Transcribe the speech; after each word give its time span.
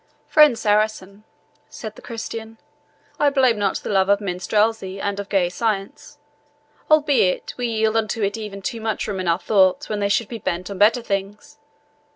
"Friend 0.25 0.57
Saracen," 0.57 1.25
said 1.69 1.95
the 1.95 2.01
Christian, 2.01 2.57
"I 3.19 3.29
blame 3.29 3.59
not 3.59 3.75
the 3.77 3.91
love 3.91 4.09
of 4.09 4.19
minstrelsy 4.19 4.99
and 4.99 5.19
of 5.19 5.29
the 5.29 5.37
GAI 5.37 5.49
SCIENCE; 5.49 6.17
albeit, 6.89 7.53
we 7.55 7.67
yield 7.67 7.95
unto 7.95 8.23
it 8.23 8.35
even 8.35 8.63
too 8.63 8.81
much 8.81 9.07
room 9.07 9.19
in 9.19 9.27
our 9.27 9.37
thoughts 9.37 9.89
when 9.89 9.99
they 9.99 10.09
should 10.09 10.27
be 10.27 10.39
bent 10.39 10.71
on 10.71 10.79
better 10.79 11.03
things. 11.03 11.59